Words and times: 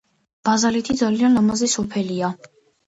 ბაზალეთი 0.47 0.95
ძალიან 1.03 1.39
ლამაზი 1.41 1.71
სოფელია 1.77 2.37